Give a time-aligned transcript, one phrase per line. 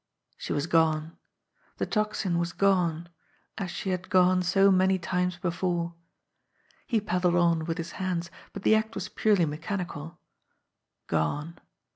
[0.35, 1.15] She was gone!
[1.77, 3.07] The Tocsin was gone
[3.59, 5.93] as she had gone so many times before.
[6.87, 10.17] He paddled on with his hands, but the act was purely mechanical.
[11.05, 11.59] Gone!